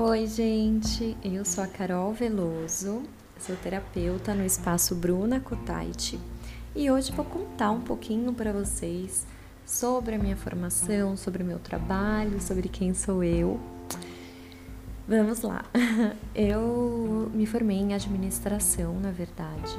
Oi, 0.00 0.28
gente. 0.28 1.16
Eu 1.24 1.44
sou 1.44 1.64
a 1.64 1.66
Carol 1.66 2.12
Veloso, 2.12 3.02
sou 3.36 3.56
terapeuta 3.56 4.32
no 4.32 4.44
espaço 4.44 4.94
Bruna 4.94 5.40
Kutaiti 5.40 6.20
e 6.72 6.88
hoje 6.88 7.10
vou 7.10 7.24
contar 7.24 7.72
um 7.72 7.80
pouquinho 7.80 8.32
para 8.32 8.52
vocês 8.52 9.26
sobre 9.66 10.14
a 10.14 10.18
minha 10.18 10.36
formação, 10.36 11.16
sobre 11.16 11.42
o 11.42 11.46
meu 11.46 11.58
trabalho, 11.58 12.40
sobre 12.40 12.68
quem 12.68 12.94
sou 12.94 13.24
eu. 13.24 13.58
Vamos 15.08 15.40
lá. 15.40 15.64
Eu 16.32 17.28
me 17.34 17.44
formei 17.44 17.78
em 17.78 17.92
administração, 17.92 19.00
na 19.00 19.10
verdade, 19.10 19.76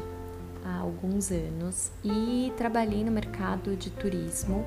há 0.66 0.80
alguns 0.80 1.32
anos 1.32 1.94
e 2.04 2.52
trabalhei 2.58 3.06
no 3.06 3.12
mercado 3.12 3.74
de 3.74 3.90
turismo. 3.90 4.66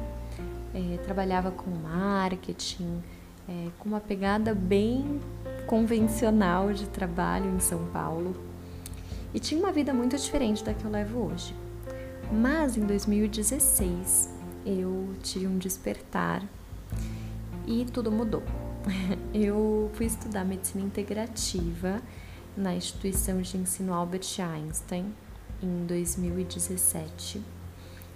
É, 0.74 0.96
trabalhava 1.04 1.50
com 1.50 1.68
marketing, 1.70 3.02
é, 3.48 3.68
com 3.78 3.88
uma 3.88 4.00
pegada 4.00 4.54
bem 4.54 5.20
convencional 5.66 6.72
de 6.72 6.86
trabalho 6.88 7.50
em 7.54 7.60
São 7.60 7.86
Paulo 7.86 8.34
e 9.34 9.40
tinha 9.40 9.58
uma 9.58 9.72
vida 9.72 9.92
muito 9.92 10.16
diferente 10.16 10.62
da 10.62 10.74
que 10.74 10.84
eu 10.84 10.90
levo 10.90 11.30
hoje. 11.30 11.54
Mas 12.30 12.76
em 12.76 12.86
2016 12.86 14.28
eu 14.64 15.14
tive 15.22 15.46
um 15.46 15.58
despertar 15.58 16.42
e 17.66 17.84
tudo 17.92 18.10
mudou. 18.10 18.42
Eu 19.32 19.90
fui 19.94 20.06
estudar 20.06 20.44
medicina 20.44 20.84
integrativa 20.84 22.02
na 22.56 22.74
instituição 22.74 23.40
de 23.40 23.56
ensino 23.56 23.94
Albert 23.94 24.40
Einstein 24.40 25.14
em 25.62 25.86
2017. 25.86 27.40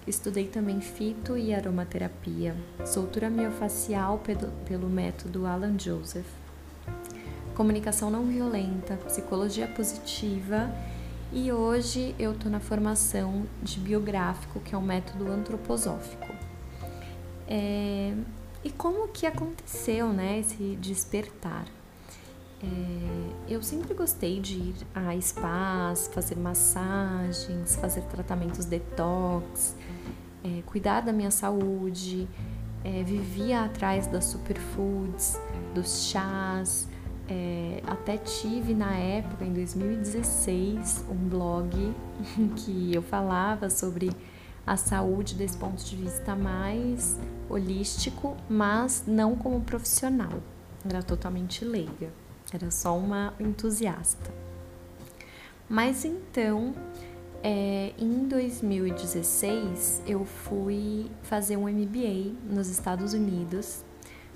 Estudei 0.06 0.46
também 0.46 0.80
fito 0.80 1.36
e 1.36 1.52
aromaterapia, 1.52 2.54
soltura 2.84 3.28
miofacial 3.28 4.18
pelo, 4.18 4.52
pelo 4.66 4.88
método 4.88 5.46
Alan 5.46 5.76
Joseph 5.78 6.26
comunicação 7.56 8.10
não 8.10 8.26
violenta, 8.26 8.98
psicologia 8.98 9.66
positiva 9.66 10.70
e 11.32 11.50
hoje 11.50 12.14
eu 12.18 12.32
estou 12.32 12.50
na 12.50 12.60
formação 12.60 13.46
de 13.62 13.80
biográfico, 13.80 14.60
que 14.60 14.74
é 14.74 14.78
um 14.78 14.82
método 14.82 15.32
antroposófico. 15.32 16.26
É, 17.48 18.14
e 18.62 18.70
como 18.70 19.08
que 19.08 19.26
aconteceu 19.26 20.12
né, 20.12 20.40
esse 20.40 20.76
despertar? 20.76 21.64
É, 22.62 23.52
eu 23.52 23.62
sempre 23.62 23.94
gostei 23.94 24.40
de 24.40 24.54
ir 24.54 24.74
a 24.94 25.14
spas, 25.20 26.08
fazer 26.12 26.36
massagens, 26.36 27.76
fazer 27.76 28.02
tratamentos 28.02 28.64
detox, 28.64 29.76
é, 30.42 30.62
cuidar 30.62 31.00
da 31.00 31.12
minha 31.12 31.30
saúde, 31.30 32.26
é, 32.82 33.02
vivia 33.02 33.64
atrás 33.64 34.06
das 34.06 34.24
superfoods, 34.24 35.38
dos 35.74 36.04
chás, 36.04 36.88
é, 37.28 37.82
até 37.86 38.16
tive 38.16 38.72
na 38.72 38.94
época, 38.94 39.44
em 39.44 39.52
2016, 39.52 41.04
um 41.10 41.28
blog 41.28 41.94
que 42.56 42.94
eu 42.94 43.02
falava 43.02 43.68
sobre 43.68 44.10
a 44.66 44.76
saúde 44.76 45.34
desse 45.34 45.56
ponto 45.56 45.84
de 45.84 45.96
vista 45.96 46.34
mais 46.34 47.18
holístico, 47.48 48.36
mas 48.48 49.04
não 49.06 49.36
como 49.36 49.60
profissional. 49.60 50.32
Era 50.88 51.02
totalmente 51.02 51.64
leiga, 51.64 52.12
era 52.52 52.70
só 52.70 52.96
uma 52.96 53.34
entusiasta. 53.40 54.30
Mas 55.68 56.04
então, 56.04 56.74
é, 57.42 57.92
em 57.98 58.28
2016, 58.28 60.02
eu 60.06 60.24
fui 60.24 61.10
fazer 61.22 61.56
um 61.56 61.68
MBA 61.68 62.34
nos 62.48 62.68
Estados 62.68 63.12
Unidos, 63.12 63.84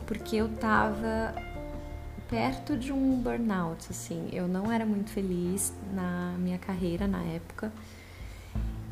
porque 0.07 0.37
eu 0.37 0.47
estava 0.47 1.35
perto 2.29 2.77
de 2.77 2.93
um 2.93 3.21
burnout, 3.21 3.87
assim. 3.91 4.29
Eu 4.33 4.47
não 4.47 4.71
era 4.71 4.87
muito 4.87 5.11
feliz 5.11 5.73
na 5.93 6.35
minha 6.39 6.59
carreira 6.59 7.07
na 7.07 7.23
época. 7.23 7.73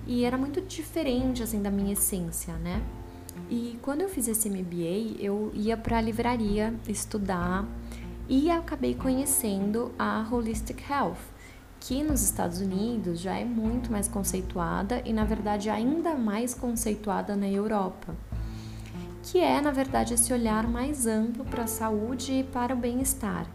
E 0.07 0.25
era 0.25 0.39
muito 0.39 0.61
diferente, 0.61 1.43
assim, 1.43 1.63
da 1.63 1.71
minha 1.71 1.93
essência, 1.93 2.55
né? 2.55 2.83
E 3.51 3.79
quando 3.83 4.01
eu 4.01 4.09
fiz 4.09 4.27
esse 4.27 4.51
MBA, 4.51 5.21
eu 5.21 5.53
ia 5.55 5.77
para 5.77 5.99
a 5.99 6.01
livraria 6.01 6.75
estudar 6.89 7.65
e 8.29 8.51
acabei 8.51 8.95
conhecendo 8.95 9.93
a 9.99 10.27
Holistic 10.31 10.83
Health, 10.91 11.17
que 11.81 12.03
nos 12.03 12.23
Estados 12.23 12.61
Unidos 12.61 13.21
já 13.21 13.39
é 13.39 13.45
muito 13.45 13.91
mais 13.91 14.07
conceituada 14.07 15.01
e, 15.05 15.13
na 15.13 15.25
verdade, 15.25 15.71
ainda 15.71 16.15
mais 16.15 16.55
conceituada 16.55 17.35
na 17.35 17.49
Europa 17.49 18.15
que 19.31 19.39
é, 19.39 19.61
na 19.61 19.71
verdade, 19.71 20.15
esse 20.15 20.33
olhar 20.33 20.67
mais 20.67 21.07
amplo 21.07 21.45
para 21.45 21.65
a 21.65 21.67
saúde 21.67 22.33
e 22.33 22.45
para 22.45 22.75
o 22.75 22.77
bem-estar. 22.77 23.47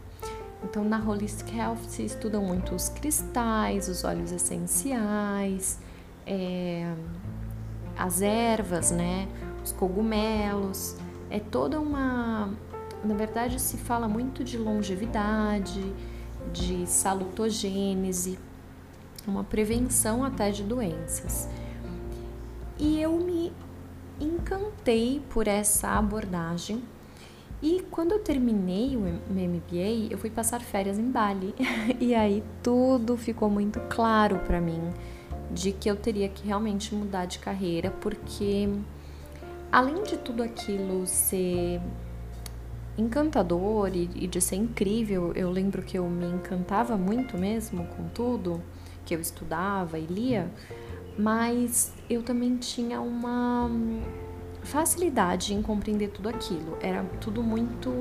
Então, 0.63 0.83
na 0.83 0.97
Holistic 0.99 1.55
Health 1.55 1.83
se 1.87 2.05
estudam 2.05 2.43
muito 2.43 2.75
os 2.75 2.89
cristais, 2.89 3.89
os 3.89 4.03
óleos 4.03 4.31
essenciais, 4.31 5.79
é, 6.27 6.93
as 7.97 8.21
ervas, 8.21 8.91
né, 8.91 9.27
os 9.63 9.71
cogumelos. 9.71 10.95
É 11.29 11.39
toda 11.39 11.79
uma. 11.79 12.53
Na 13.03 13.13
verdade, 13.13 13.59
se 13.59 13.77
fala 13.77 14.07
muito 14.07 14.43
de 14.43 14.57
longevidade, 14.57 15.81
de 16.51 16.87
salutogênese, 16.87 18.39
uma 19.27 19.43
prevenção 19.43 20.23
até 20.23 20.51
de 20.51 20.63
doenças. 20.63 21.49
E 22.79 23.01
eu 23.01 23.17
me 23.17 23.51
encantei 24.19 25.21
por 25.29 25.47
essa 25.47 25.89
abordagem. 25.89 26.83
E 27.61 27.81
quando 27.89 28.11
eu 28.11 28.19
terminei 28.19 28.97
o 28.97 28.99
MBA, 28.99 30.11
eu 30.11 30.17
fui 30.17 30.29
passar 30.29 30.61
férias 30.61 30.99
em 30.99 31.09
Bali. 31.09 31.53
e 31.99 32.13
aí 32.13 32.43
tudo 32.61 33.15
ficou 33.17 33.49
muito 33.49 33.79
claro 33.89 34.39
para 34.39 34.59
mim 34.59 34.81
de 35.51 35.71
que 35.71 35.89
eu 35.89 35.95
teria 35.95 36.27
que 36.27 36.45
realmente 36.45 36.93
mudar 36.95 37.25
de 37.25 37.39
carreira, 37.39 37.91
porque 38.01 38.67
além 39.71 40.03
de 40.03 40.17
tudo 40.17 40.41
aquilo 40.41 41.05
ser 41.05 41.79
encantador 42.97 43.89
e, 43.93 44.09
e 44.15 44.27
de 44.27 44.39
ser 44.39 44.55
incrível, 44.55 45.31
eu 45.35 45.49
lembro 45.49 45.81
que 45.81 45.97
eu 45.97 46.07
me 46.07 46.25
encantava 46.25 46.97
muito 46.97 47.37
mesmo 47.37 47.85
com 47.87 48.07
tudo 48.09 48.61
que 49.05 49.15
eu 49.15 49.19
estudava 49.19 49.99
e 49.99 50.05
lia 50.05 50.49
mas 51.17 51.93
eu 52.09 52.23
também 52.23 52.57
tinha 52.57 52.99
uma 52.99 53.69
facilidade 54.63 55.53
em 55.53 55.61
compreender 55.61 56.09
tudo 56.09 56.29
aquilo. 56.29 56.77
Era 56.81 57.03
tudo 57.19 57.43
muito 57.43 57.91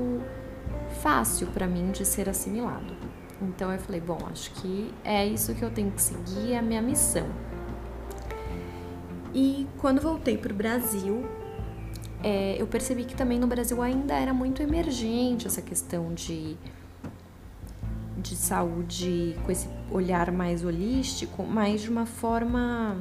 fácil 1.01 1.47
para 1.47 1.67
mim 1.67 1.91
de 1.91 2.05
ser 2.05 2.29
assimilado. 2.29 2.95
Então 3.41 3.71
eu 3.71 3.79
falei, 3.79 3.99
bom, 3.99 4.17
acho 4.31 4.51
que 4.51 4.93
é 5.03 5.25
isso 5.25 5.53
que 5.53 5.63
eu 5.63 5.71
tenho 5.71 5.91
que 5.91 6.01
seguir, 6.01 6.53
é 6.53 6.57
a 6.57 6.61
minha 6.61 6.81
missão. 6.81 7.27
E 9.33 9.67
quando 9.79 9.99
voltei 9.99 10.37
para 10.37 10.53
o 10.53 10.55
Brasil, 10.55 11.25
é, 12.23 12.55
eu 12.59 12.65
percebi 12.65 13.03
que 13.03 13.15
também 13.15 13.37
no 13.37 13.47
Brasil 13.47 13.81
ainda 13.81 14.13
era 14.13 14.33
muito 14.33 14.61
emergente 14.63 15.45
essa 15.45 15.61
questão 15.61 16.13
de 16.13 16.57
de 18.17 18.37
saúde 18.37 19.35
com 19.43 19.51
esse 19.51 19.67
olhar 19.91 20.31
mais 20.31 20.63
holístico, 20.63 21.43
mas 21.43 21.81
de 21.81 21.89
uma 21.89 22.05
forma 22.05 22.97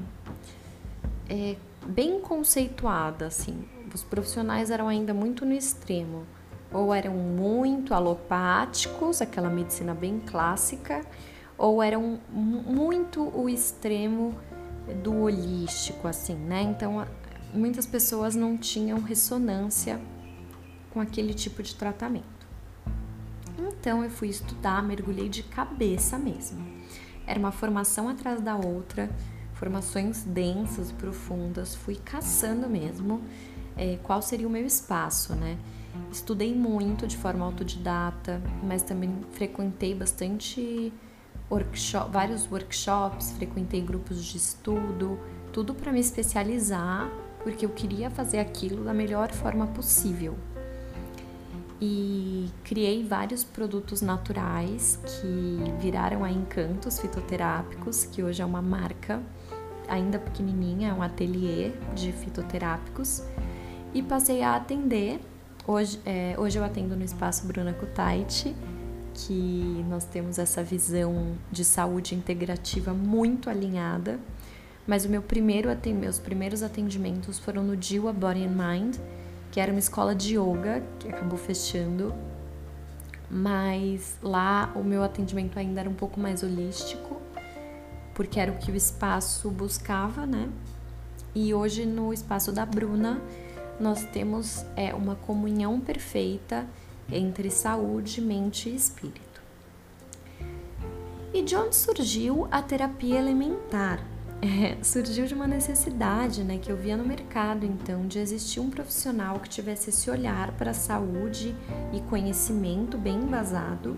é, 1.28 1.54
bem 1.86 2.20
conceituada, 2.20 3.26
assim. 3.26 3.64
Os 3.94 4.02
profissionais 4.02 4.70
eram 4.70 4.88
ainda 4.88 5.14
muito 5.14 5.46
no 5.46 5.52
extremo, 5.52 6.24
ou 6.72 6.92
eram 6.92 7.14
muito 7.14 7.94
alopáticos, 7.94 9.22
aquela 9.22 9.48
medicina 9.48 9.94
bem 9.94 10.18
clássica, 10.18 11.02
ou 11.56 11.82
eram 11.82 12.18
muito 12.28 13.22
o 13.22 13.48
extremo 13.48 14.34
do 15.02 15.22
holístico, 15.22 16.08
assim, 16.08 16.34
né? 16.34 16.62
Então, 16.62 17.06
muitas 17.52 17.86
pessoas 17.86 18.34
não 18.34 18.56
tinham 18.56 19.00
ressonância 19.00 20.00
com 20.90 21.00
aquele 21.00 21.34
tipo 21.34 21.62
de 21.62 21.74
tratamento. 21.74 22.26
Então 23.58 24.02
eu 24.02 24.10
fui 24.10 24.28
estudar, 24.28 24.82
mergulhei 24.82 25.28
de 25.28 25.42
cabeça 25.42 26.18
mesmo. 26.18 26.64
Era 27.26 27.38
uma 27.38 27.52
formação 27.52 28.08
atrás 28.08 28.40
da 28.40 28.56
outra, 28.56 29.10
formações 29.54 30.22
densas, 30.22 30.90
profundas, 30.90 31.74
fui 31.74 31.96
caçando 31.96 32.68
mesmo 32.68 33.22
é, 33.76 33.98
qual 34.02 34.20
seria 34.20 34.46
o 34.46 34.50
meu 34.50 34.66
espaço, 34.66 35.34
né? 35.34 35.58
Estudei 36.10 36.54
muito 36.54 37.06
de 37.06 37.16
forma 37.16 37.44
autodidata, 37.44 38.42
mas 38.62 38.82
também 38.82 39.14
frequentei 39.32 39.94
bastante 39.94 40.92
workshop, 41.50 42.10
vários 42.10 42.50
workshops, 42.50 43.32
frequentei 43.32 43.80
grupos 43.82 44.24
de 44.24 44.36
estudo, 44.38 45.18
tudo 45.52 45.74
para 45.74 45.92
me 45.92 46.00
especializar, 46.00 47.10
porque 47.42 47.64
eu 47.64 47.70
queria 47.70 48.10
fazer 48.10 48.38
aquilo 48.38 48.84
da 48.84 48.94
melhor 48.94 49.30
forma 49.32 49.66
possível 49.66 50.36
e 51.84 52.48
criei 52.62 53.02
vários 53.02 53.42
produtos 53.42 54.00
naturais 54.00 55.00
que 55.04 55.58
viraram 55.80 56.22
a 56.22 56.30
Encantos 56.30 57.00
Fitoterápicos, 57.00 58.04
que 58.04 58.22
hoje 58.22 58.40
é 58.40 58.44
uma 58.44 58.62
marca 58.62 59.20
ainda 59.88 60.16
pequenininha, 60.16 60.90
é 60.90 60.94
um 60.94 61.02
ateliê 61.02 61.72
de 61.92 62.12
fitoterápicos 62.12 63.24
e 63.92 64.00
passei 64.00 64.42
a 64.42 64.54
atender. 64.54 65.20
Hoje, 65.66 66.00
é, 66.06 66.36
hoje 66.38 66.56
eu 66.56 66.64
atendo 66.64 66.94
no 66.94 67.02
espaço 67.02 67.46
Bruna 67.46 67.72
Kutaiti 67.72 68.54
que 69.14 69.84
nós 69.88 70.04
temos 70.04 70.38
essa 70.38 70.62
visão 70.62 71.36
de 71.50 71.64
saúde 71.64 72.14
integrativa 72.14 72.94
muito 72.94 73.50
alinhada. 73.50 74.20
Mas 74.86 75.04
o 75.04 75.08
meu 75.08 75.22
primeiro 75.22 75.68
meus 75.94 76.18
primeiros 76.18 76.62
atendimentos 76.62 77.38
foram 77.38 77.62
no 77.62 77.80
Jiwa 77.80 78.12
Body 78.12 78.44
and 78.44 78.50
Mind, 78.50 78.96
que 79.50 79.60
era 79.60 79.70
uma 79.70 79.78
escola 79.78 80.14
de 80.14 80.36
yoga 80.36 80.82
que 80.98 81.08
acabou 81.08 81.38
fechando. 81.38 82.12
Mas 83.30 84.18
lá 84.22 84.72
o 84.74 84.82
meu 84.82 85.02
atendimento 85.02 85.58
ainda 85.58 85.80
era 85.80 85.88
um 85.88 85.94
pouco 85.94 86.18
mais 86.18 86.42
holístico, 86.42 87.20
porque 88.14 88.40
era 88.40 88.50
o 88.50 88.58
que 88.58 88.70
o 88.70 88.76
espaço 88.76 89.50
buscava, 89.50 90.26
né? 90.26 90.48
E 91.34 91.54
hoje 91.54 91.86
no 91.86 92.12
espaço 92.12 92.52
da 92.52 92.66
Bruna 92.66 93.20
nós 93.80 94.04
temos 94.06 94.64
é, 94.76 94.92
uma 94.92 95.14
comunhão 95.14 95.80
perfeita 95.80 96.66
entre 97.10 97.50
saúde, 97.50 98.20
mente 98.20 98.68
e 98.68 98.74
espírito. 98.74 99.40
E 101.32 101.42
de 101.42 101.56
onde 101.56 101.74
surgiu 101.74 102.46
a 102.50 102.60
terapia 102.60 103.18
elementar? 103.18 104.11
É, 104.44 104.82
surgiu 104.82 105.24
de 105.24 105.34
uma 105.34 105.46
necessidade 105.46 106.42
né, 106.42 106.58
que 106.58 106.68
eu 106.68 106.76
via 106.76 106.96
no 106.96 107.04
mercado, 107.04 107.64
então, 107.64 108.08
de 108.08 108.18
existir 108.18 108.58
um 108.58 108.68
profissional 108.68 109.38
que 109.38 109.48
tivesse 109.48 109.90
esse 109.90 110.10
olhar 110.10 110.50
para 110.56 110.72
a 110.72 110.74
saúde 110.74 111.54
e 111.92 112.00
conhecimento 112.10 112.98
bem 112.98 113.18
embasado, 113.18 113.96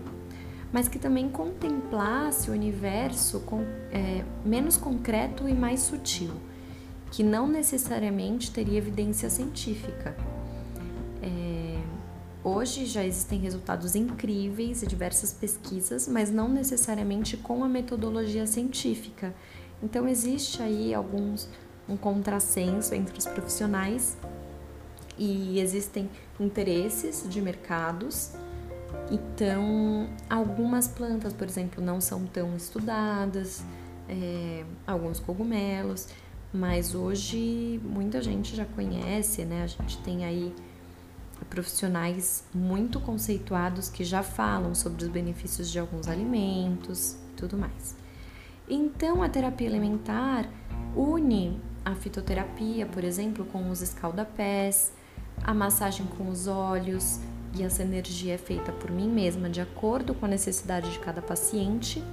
mas 0.71 0.87
que 0.87 0.99
também 0.99 1.29
contemplasse 1.29 2.51
o 2.51 2.53
universo 2.53 3.39
com, 3.39 3.61
é, 3.91 4.23
menos 4.45 4.77
concreto 4.77 5.49
e 5.49 5.53
mais 5.53 5.79
sutil, 5.79 6.29
que 7.09 7.23
não 7.23 7.47
necessariamente 7.47 8.51
teria 8.51 8.77
evidência 8.77 9.31
científica. 9.31 10.15
É, 11.23 11.81
hoje 12.43 12.85
já 12.85 13.03
existem 13.03 13.39
resultados 13.39 13.95
incríveis 13.95 14.83
e 14.83 14.85
diversas 14.85 15.33
pesquisas, 15.33 16.07
mas 16.07 16.29
não 16.29 16.47
necessariamente 16.47 17.35
com 17.35 17.63
a 17.63 17.67
metodologia 17.67 18.45
científica 18.45 19.33
então 19.83 20.07
existe 20.07 20.61
aí 20.61 20.93
alguns 20.93 21.49
um 21.87 21.95
contrassenso 21.95 22.95
entre 22.95 23.17
os 23.17 23.25
profissionais 23.25 24.17
e 25.17 25.59
existem 25.59 26.09
interesses 26.39 27.25
de 27.29 27.41
mercados. 27.41 28.31
Então, 29.11 30.09
algumas 30.29 30.87
plantas, 30.87 31.31
por 31.31 31.47
exemplo, 31.47 31.83
não 31.83 32.01
são 32.01 32.25
tão 32.25 32.55
estudadas, 32.55 33.63
é, 34.09 34.65
alguns 34.85 35.19
cogumelos, 35.19 36.07
mas 36.51 36.95
hoje 36.95 37.79
muita 37.83 38.21
gente 38.21 38.55
já 38.55 38.65
conhece, 38.65 39.45
né? 39.45 39.63
A 39.63 39.67
gente 39.67 39.97
tem 39.99 40.25
aí 40.25 40.53
profissionais 41.49 42.43
muito 42.53 42.99
conceituados 42.99 43.87
que 43.87 44.03
já 44.03 44.23
falam 44.23 44.73
sobre 44.73 45.03
os 45.03 45.09
benefícios 45.09 45.71
de 45.71 45.77
alguns 45.77 46.07
alimentos 46.07 47.13
e 47.13 47.35
tudo 47.37 47.57
mais. 47.57 47.95
Então, 48.67 49.21
a 49.21 49.29
terapia 49.29 49.67
alimentar 49.67 50.49
une 50.95 51.61
a 51.83 51.93
fitoterapia, 51.93 52.87
por 52.87 53.03
exemplo, 53.03 53.45
com 53.45 53.69
os 53.69 53.81
escaldapés, 53.81 54.91
a 55.43 55.53
massagem 55.53 56.07
com 56.17 56.29
os 56.29 56.47
olhos, 56.47 57.19
e 57.55 57.61
essa 57.61 57.83
energia 57.83 58.33
é 58.33 58.37
feita 58.37 58.71
por 58.71 58.89
mim 58.89 59.07
mesma, 59.07 59.49
de 59.49 59.61
acordo 59.61 60.15
com 60.15 60.25
a 60.25 60.29
necessidade 60.29 60.91
de 60.91 60.99
cada 60.99 61.21
paciente. 61.21 62.03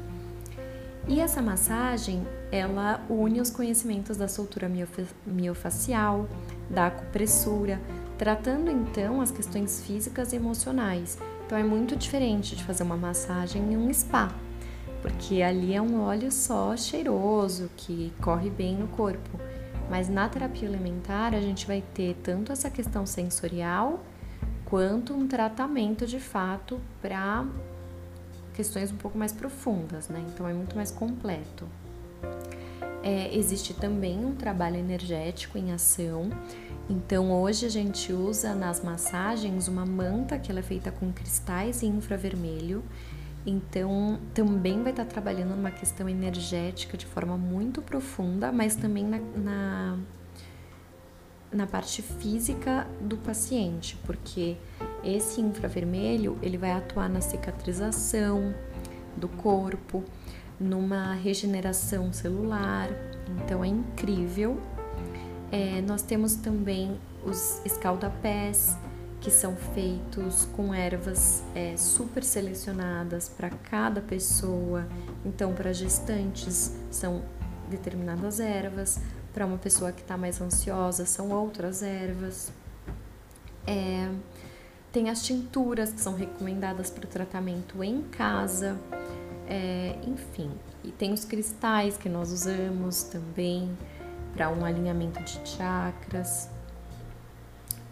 E 1.09 1.21
essa 1.21 1.41
massagem, 1.43 2.25
ela 2.53 3.05
une 3.09 3.41
os 3.41 3.51
conhecimentos 3.51 4.19
da 4.19 4.29
soltura 4.29 4.71
miofacial, 5.27 6.29
da 6.71 6.89
acupressura, 6.89 7.81
tratando 8.19 8.71
então 8.71 9.21
as 9.21 9.31
questões 9.31 9.83
físicas 9.85 10.33
e 10.33 10.37
emocionais. 10.37 11.19
Então 11.47 11.59
é 11.59 11.65
muito 11.65 11.97
diferente 11.97 12.55
de 12.55 12.63
fazer 12.63 12.85
uma 12.85 12.97
massagem 12.97 13.73
em 13.73 13.77
um 13.77 13.93
spa, 13.93 14.33
porque 15.03 15.43
ali 15.43 15.75
é 15.75 15.83
um 15.83 16.01
óleo 16.01 16.31
só 16.31 16.77
cheiroso 16.77 17.69
que 17.77 18.13
corre 18.23 18.49
bem 18.49 18.77
no 18.77 18.87
corpo. 18.87 19.39
Mas 19.91 20.09
na 20.09 20.29
terapia 20.29 20.69
alimentar 20.69 21.35
a 21.35 21.41
gente 21.41 21.67
vai 21.67 21.83
ter 21.93 22.17
tanto 22.23 22.53
essa 22.53 22.71
questão 22.71 23.05
sensorial 23.05 24.01
quanto 24.65 25.13
um 25.13 25.27
tratamento 25.27 26.07
de 26.07 26.21
fato 26.21 26.81
para 27.03 27.45
questões 28.55 28.93
um 28.93 28.97
pouco 28.97 29.19
mais 29.19 29.33
profundas, 29.33 30.09
né? 30.09 30.25
Então 30.33 30.49
é 30.49 30.55
muito 30.55 30.77
mais 30.77 30.91
completo. 30.91 31.67
É, 33.03 33.37
existe 33.37 33.75
também 33.75 34.25
um 34.25 34.37
trabalho 34.37 34.77
energético 34.77 35.59
em 35.59 35.73
ação. 35.73 36.31
Então 36.89 37.33
hoje 37.33 37.67
a 37.67 37.69
gente 37.69 38.13
usa 38.13 38.55
nas 38.55 38.83
massagens 38.83 39.67
uma 39.67 39.85
manta 39.85 40.39
que 40.39 40.51
ela 40.51 40.61
é 40.61 40.63
feita 40.63 40.93
com 40.93 41.13
cristais 41.13 41.83
e 41.83 41.87
infravermelho 41.87 42.85
então, 43.45 44.21
também 44.33 44.83
vai 44.83 44.93
estar 44.93 45.05
trabalhando 45.05 45.51
numa 45.57 45.71
questão 45.71 46.09
energética 46.09 46.97
de 46.97 47.07
forma 47.07 47.37
muito 47.37 47.83
profunda, 47.83 48.53
mas 48.53 48.77
também 48.77 49.05
na, 49.05 49.19
na, 49.19 49.99
na 51.53 51.67
parte 51.67 52.03
física 52.03 52.87
do 53.01 53.17
paciente, 53.17 53.99
porque 54.07 54.57
esse 55.03 55.41
infravermelho 55.41 56.39
ele 56.41 56.57
vai 56.57 56.71
atuar 56.71 57.09
na 57.09 57.21
cicatrização 57.21 58.55
do 59.17 59.29
corpo, 59.29 60.05
numa 60.61 61.15
regeneração 61.15 62.13
celular. 62.13 62.91
Então, 63.29 63.65
é 63.65 63.69
incrível. 63.69 64.61
É, 65.51 65.83
nós 65.83 66.03
temos 66.03 66.37
também 66.37 66.97
os 67.27 67.61
escaldapés, 67.65 68.77
que 69.23 69.31
são 69.31 69.57
feitos 69.57 70.47
com 70.57 70.75
ervas 70.75 71.45
é, 71.55 71.77
super 71.77 72.25
selecionadas 72.25 73.29
para 73.29 73.51
cada 73.51 74.01
pessoa. 74.01 74.87
Então, 75.25 75.55
para 75.55 75.73
gestantes 75.73 76.77
são 76.91 77.23
determinadas 77.71 78.41
ervas, 78.41 79.01
para 79.33 79.47
uma 79.47 79.57
pessoa 79.57 79.93
que 79.93 80.03
está 80.03 80.17
mais 80.17 80.41
ansiosa 80.41 81.07
são 81.07 81.31
outras 81.31 81.83
ervas. 81.83 82.53
É, 83.67 84.11
tem 84.93 85.09
as 85.09 85.23
tinturas 85.23 85.93
que 85.93 86.01
são 86.01 86.15
recomendadas 86.15 86.91
para 86.91 87.07
o 87.07 87.09
tratamento 87.09 87.83
em 87.83 88.03
casa, 88.03 88.77
é, 89.49 89.97
enfim. 90.07 90.51
E 90.85 90.91
tem 90.91 91.13
os 91.13 91.25
cristais 91.25 91.97
que 91.97 92.09
nós 92.09 92.31
usamos 92.33 93.05
também 93.05 93.71
para 94.35 94.51
um 94.51 94.65
alinhamento 94.65 95.23
de 95.23 95.49
chakras. 95.49 96.51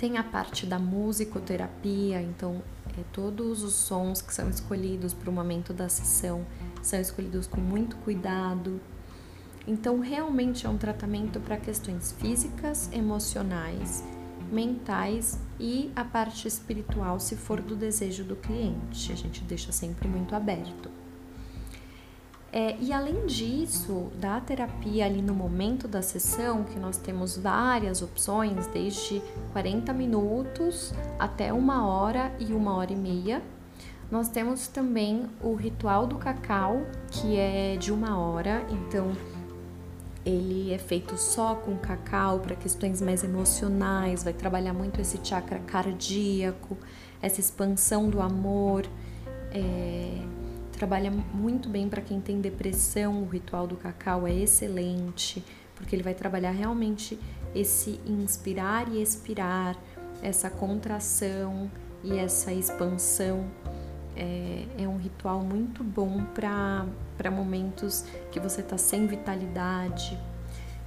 Tem 0.00 0.16
a 0.16 0.24
parte 0.24 0.64
da 0.64 0.78
musicoterapia, 0.78 2.22
então 2.22 2.62
é, 2.98 3.02
todos 3.12 3.62
os 3.62 3.74
sons 3.74 4.22
que 4.22 4.32
são 4.32 4.48
escolhidos 4.48 5.12
para 5.12 5.28
o 5.28 5.32
momento 5.32 5.74
da 5.74 5.90
sessão 5.90 6.46
são 6.82 6.98
escolhidos 6.98 7.46
com 7.46 7.60
muito 7.60 7.96
cuidado. 7.96 8.80
Então, 9.66 10.00
realmente 10.00 10.64
é 10.66 10.70
um 10.70 10.78
tratamento 10.78 11.38
para 11.38 11.58
questões 11.58 12.12
físicas, 12.12 12.90
emocionais, 12.94 14.02
mentais 14.50 15.38
e 15.58 15.92
a 15.94 16.02
parte 16.02 16.48
espiritual, 16.48 17.20
se 17.20 17.36
for 17.36 17.60
do 17.60 17.76
desejo 17.76 18.24
do 18.24 18.36
cliente. 18.36 19.12
A 19.12 19.14
gente 19.14 19.44
deixa 19.44 19.70
sempre 19.70 20.08
muito 20.08 20.34
aberto. 20.34 20.89
É, 22.52 22.76
e 22.80 22.92
além 22.92 23.26
disso, 23.26 24.10
da 24.16 24.40
terapia 24.40 25.06
ali 25.06 25.22
no 25.22 25.32
momento 25.32 25.86
da 25.86 26.02
sessão, 26.02 26.64
que 26.64 26.78
nós 26.78 26.96
temos 26.96 27.36
várias 27.36 28.02
opções, 28.02 28.66
desde 28.66 29.22
40 29.52 29.92
minutos 29.92 30.92
até 31.18 31.52
uma 31.52 31.86
hora 31.86 32.32
e 32.40 32.52
uma 32.52 32.74
hora 32.74 32.92
e 32.92 32.96
meia. 32.96 33.40
Nós 34.10 34.28
temos 34.28 34.66
também 34.66 35.26
o 35.40 35.54
ritual 35.54 36.08
do 36.08 36.16
cacau, 36.16 36.82
que 37.12 37.36
é 37.36 37.76
de 37.76 37.92
uma 37.92 38.18
hora, 38.18 38.66
então 38.68 39.12
ele 40.26 40.72
é 40.72 40.78
feito 40.78 41.16
só 41.16 41.54
com 41.54 41.76
cacau 41.76 42.40
para 42.40 42.56
questões 42.56 43.00
mais 43.00 43.22
emocionais, 43.22 44.24
vai 44.24 44.32
trabalhar 44.32 44.74
muito 44.74 45.00
esse 45.00 45.18
chakra 45.22 45.60
cardíaco, 45.60 46.76
essa 47.22 47.38
expansão 47.38 48.08
do 48.10 48.20
amor. 48.20 48.84
É, 49.52 49.89
trabalha 50.80 51.10
muito 51.10 51.68
bem 51.68 51.90
para 51.90 52.00
quem 52.00 52.22
tem 52.22 52.40
depressão. 52.40 53.22
O 53.22 53.26
ritual 53.26 53.66
do 53.66 53.76
cacau 53.76 54.26
é 54.26 54.32
excelente, 54.32 55.44
porque 55.76 55.94
ele 55.94 56.02
vai 56.02 56.14
trabalhar 56.14 56.52
realmente 56.52 57.20
esse 57.54 58.00
inspirar 58.06 58.88
e 58.88 59.02
expirar, 59.02 59.76
essa 60.22 60.48
contração 60.48 61.70
e 62.02 62.16
essa 62.16 62.50
expansão. 62.50 63.44
É, 64.16 64.64
é 64.78 64.88
um 64.88 64.96
ritual 64.96 65.42
muito 65.42 65.84
bom 65.84 66.24
para 66.34 67.30
momentos 67.30 68.06
que 68.32 68.40
você 68.40 68.62
está 68.62 68.78
sem 68.78 69.06
vitalidade. 69.06 70.18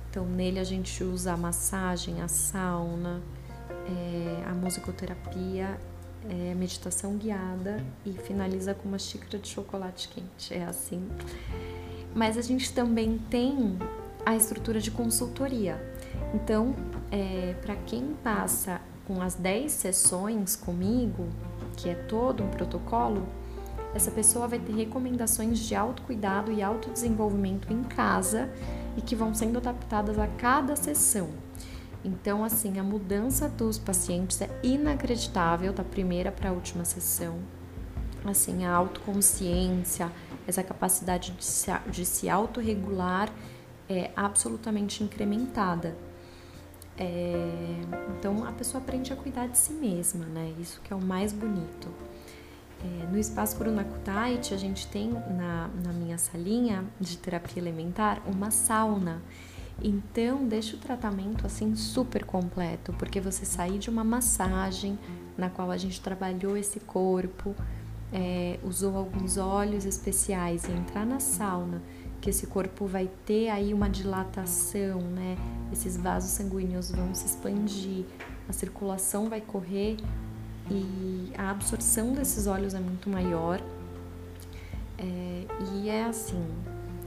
Então, 0.09 0.25
nele 0.25 0.57
a 0.57 0.63
gente 0.63 1.03
usa 1.03 1.33
a 1.33 1.37
massagem, 1.37 2.19
a 2.19 2.27
sauna, 2.27 3.21
é, 3.85 4.49
a 4.49 4.55
musicoterapia 4.55 5.79
é, 6.29 6.53
meditação 6.55 7.15
guiada 7.17 7.83
e 8.05 8.13
finaliza 8.13 8.73
com 8.73 8.87
uma 8.87 8.99
xícara 8.99 9.37
de 9.37 9.47
chocolate 9.47 10.09
quente. 10.09 10.53
É 10.53 10.63
assim. 10.63 11.07
Mas 12.13 12.37
a 12.37 12.41
gente 12.41 12.71
também 12.73 13.17
tem 13.29 13.77
a 14.25 14.35
estrutura 14.35 14.79
de 14.79 14.91
consultoria. 14.91 15.81
Então, 16.33 16.75
é, 17.11 17.55
para 17.61 17.75
quem 17.75 18.15
passa 18.23 18.79
com 19.05 19.21
as 19.21 19.35
10 19.35 19.71
sessões 19.71 20.55
comigo, 20.55 21.27
que 21.75 21.89
é 21.89 21.95
todo 21.95 22.43
um 22.43 22.49
protocolo, 22.49 23.27
essa 23.93 24.09
pessoa 24.09 24.47
vai 24.47 24.59
ter 24.59 24.73
recomendações 24.73 25.59
de 25.59 25.75
autocuidado 25.75 26.51
e 26.51 26.63
autodesenvolvimento 26.63 27.71
em 27.71 27.83
casa 27.83 28.49
e 28.97 29.01
que 29.01 29.15
vão 29.15 29.33
sendo 29.33 29.57
adaptadas 29.57 30.17
a 30.17 30.27
cada 30.27 30.75
sessão. 30.75 31.29
Então, 32.03 32.43
assim, 32.43 32.79
a 32.79 32.83
mudança 32.83 33.47
dos 33.47 33.77
pacientes 33.77 34.41
é 34.41 34.49
inacreditável 34.61 35.71
da 35.71 35.83
primeira 35.83 36.31
para 36.31 36.49
a 36.49 36.51
última 36.51 36.83
sessão. 36.83 37.39
Assim, 38.25 38.65
a 38.65 38.73
autoconsciência, 38.73 40.11
essa 40.45 40.63
capacidade 40.63 41.31
de 41.31 41.45
se, 41.45 41.71
de 41.89 42.05
se 42.05 42.29
autorregular 42.29 43.29
é 43.87 44.11
absolutamente 44.15 45.03
incrementada. 45.03 45.95
É, 46.97 47.81
então, 48.17 48.45
a 48.45 48.51
pessoa 48.51 48.81
aprende 48.81 49.11
a 49.11 49.15
cuidar 49.15 49.47
de 49.47 49.57
si 49.57 49.73
mesma, 49.73 50.25
né? 50.25 50.53
Isso 50.59 50.81
que 50.81 50.93
é 50.93 50.95
o 50.95 51.01
mais 51.01 51.31
bonito. 51.33 51.89
É, 52.83 53.07
no 53.09 53.17
espaço 53.17 53.55
Kurunakutait, 53.55 54.53
a 54.53 54.57
gente 54.57 54.87
tem 54.87 55.09
na, 55.09 55.69
na 55.83 55.93
minha 55.93 56.17
salinha 56.17 56.83
de 56.99 57.17
terapia 57.17 57.61
elementar 57.61 58.21
uma 58.27 58.51
sauna. 58.51 59.21
Então, 59.81 60.47
deixa 60.47 60.75
o 60.75 60.79
tratamento 60.79 61.45
assim 61.45 61.75
super 61.75 62.23
completo, 62.23 62.93
porque 62.93 63.19
você 63.19 63.45
sair 63.45 63.79
de 63.79 63.89
uma 63.89 64.03
massagem 64.03 64.97
na 65.37 65.49
qual 65.49 65.71
a 65.71 65.77
gente 65.77 65.99
trabalhou 65.99 66.55
esse 66.55 66.79
corpo, 66.79 67.55
é, 68.11 68.59
usou 68.63 68.95
alguns 68.95 69.37
óleos 69.37 69.85
especiais 69.85 70.65
e 70.65 70.71
entrar 70.71 71.05
na 71.05 71.19
sauna, 71.19 71.81
que 72.21 72.29
esse 72.29 72.47
corpo 72.47 72.85
vai 72.85 73.09
ter 73.25 73.49
aí 73.49 73.73
uma 73.73 73.89
dilatação, 73.89 75.01
né? 75.01 75.35
Esses 75.71 75.97
vasos 75.97 76.29
sanguíneos 76.29 76.91
vão 76.91 77.13
se 77.13 77.25
expandir, 77.25 78.05
a 78.47 78.53
circulação 78.53 79.27
vai 79.27 79.41
correr 79.41 79.97
e 80.69 81.33
a 81.37 81.49
absorção 81.49 82.13
desses 82.13 82.47
óleos 82.47 82.73
é 82.73 82.79
muito 82.79 83.09
maior. 83.09 83.59
É, 84.97 85.45
e 85.73 85.89
é 85.89 86.05
assim, 86.05 86.45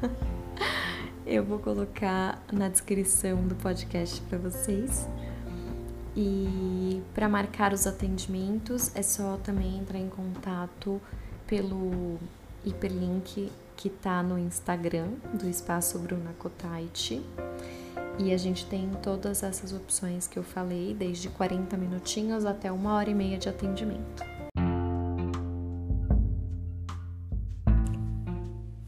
eu 1.26 1.44
vou 1.44 1.58
colocar 1.58 2.42
na 2.50 2.70
descrição 2.70 3.46
do 3.46 3.54
podcast 3.54 4.18
para 4.22 4.38
vocês. 4.38 5.06
E 6.16 7.02
para 7.12 7.28
marcar 7.28 7.74
os 7.74 7.86
atendimentos 7.86 8.90
é 8.96 9.02
só 9.02 9.36
também 9.36 9.76
entrar 9.76 9.98
em 9.98 10.08
contato 10.08 10.98
pelo 11.46 12.18
hiperlink 12.64 13.50
que 13.76 13.88
está 13.88 14.22
no 14.22 14.38
Instagram 14.38 15.08
do 15.32 15.48
Espaço 15.48 15.98
Bruna 15.98 16.32
Kotait. 16.38 17.22
E 18.18 18.32
a 18.32 18.36
gente 18.36 18.66
tem 18.66 18.90
todas 19.02 19.44
essas 19.44 19.72
opções 19.72 20.26
que 20.26 20.36
eu 20.36 20.42
falei, 20.42 20.92
desde 20.92 21.28
40 21.28 21.76
minutinhos 21.76 22.44
até 22.44 22.70
uma 22.72 22.94
hora 22.94 23.08
e 23.08 23.14
meia 23.14 23.38
de 23.38 23.48
atendimento. 23.48 24.24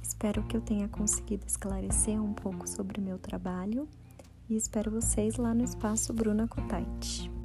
Espero 0.03 0.43
que 0.43 0.57
eu 0.57 0.61
tenha 0.61 0.89
conseguido 0.89 1.47
esclarecer 1.47 2.21
um 2.21 2.35
pouco 2.35 2.69
sobre 2.69 3.01
o 3.01 3.03
meu 3.03 3.19
trabalho 3.19 3.89
e 4.51 4.57
espero 4.57 4.91
vocês 4.91 5.37
lá 5.37 5.55
no 5.55 5.65
espaço 5.65 6.13
Bruna 6.13 6.47
Kotait. 6.47 7.40